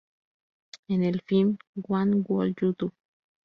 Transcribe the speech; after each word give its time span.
En 0.87 1.03
el 1.03 1.21
film 1.21 1.59
"What 1.75 2.07
Would 2.27 2.55
You 2.59 2.73
Do? 2.75 2.91